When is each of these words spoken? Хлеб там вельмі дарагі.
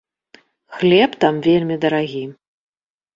Хлеб 0.77 1.11
там 1.23 1.35
вельмі 1.47 1.75
дарагі. 1.83 2.23